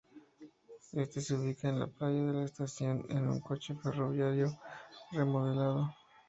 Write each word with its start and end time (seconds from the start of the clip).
Este 0.93 1.21
se 1.21 1.35
ubica 1.35 1.69
en 1.69 1.79
la 1.79 1.85
playa 1.85 2.23
de 2.23 2.33
la 2.33 2.45
estación, 2.45 3.05
en 3.09 3.27
un 3.29 3.39
coche 3.39 3.75
ferroviario 3.75 4.51
remodelado. 5.11 5.93